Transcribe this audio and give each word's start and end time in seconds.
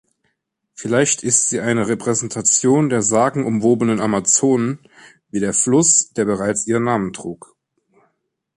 Vielleicht 0.73 1.21
ist 1.21 1.47
sie 1.49 1.59
eine 1.61 1.87
Repräsentation 1.87 2.89
der 2.89 3.03
sagenumwobenen 3.03 3.99
Amazonen, 4.01 4.79
wie 5.29 5.39
der 5.39 5.53
Fluss, 5.53 6.09
der 6.13 6.25
bereits 6.25 6.65
ihren 6.65 6.85
Namen 6.85 7.13
trug. 7.13 7.55